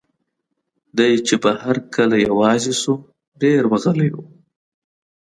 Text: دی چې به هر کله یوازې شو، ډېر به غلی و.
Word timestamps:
دی 0.97 1.11
چې 1.27 1.35
به 1.41 1.51
هر 1.63 1.77
کله 1.95 2.15
یوازې 2.27 2.73
شو، 2.81 2.93
ډېر 3.41 3.61
به 3.71 3.77
غلی 3.83 4.09
و. 4.13 4.15